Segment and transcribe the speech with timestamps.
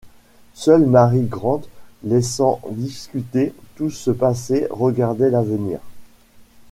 [0.55, 1.61] Seule Mary Grant,
[2.03, 5.77] laissant discuter tout ce passé, regardait l’avenir.